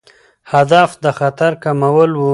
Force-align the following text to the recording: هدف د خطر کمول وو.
هدف 0.53 0.89
د 1.03 1.05
خطر 1.19 1.51
کمول 1.63 2.11
وو. 2.15 2.29